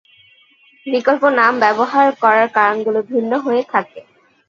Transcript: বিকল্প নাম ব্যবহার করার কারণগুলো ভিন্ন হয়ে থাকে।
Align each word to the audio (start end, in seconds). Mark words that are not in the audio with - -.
বিকল্প 0.85 1.23
নাম 1.39 1.53
ব্যবহার 1.63 2.07
করার 2.21 2.47
কারণগুলো 2.57 2.99
ভিন্ন 3.11 3.31
হয়ে 3.45 3.63
থাকে। 3.71 3.99